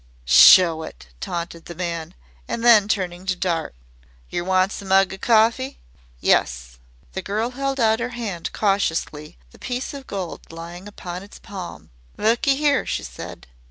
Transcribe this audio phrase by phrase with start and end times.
[0.25, 2.15] "Show it," taunted the man,
[2.47, 3.75] and then turning to Dart.
[4.31, 5.77] "Yer wants a mug o' cawfee?"
[6.19, 6.79] "Yes."
[7.13, 11.91] The girl held out her hand cautiously the piece of gold lying upon its palm.
[12.17, 13.45] "Look 'ere," she said.